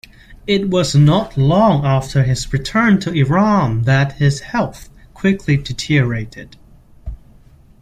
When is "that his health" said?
3.83-4.89